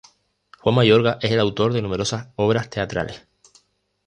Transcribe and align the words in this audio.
Juan 0.57 0.73
Mayorga 0.73 1.19
es 1.21 1.29
el 1.29 1.39
autor 1.39 1.73
de 1.73 1.83
numerosas 1.83 2.29
obras 2.35 2.71
teatrales. 2.71 3.27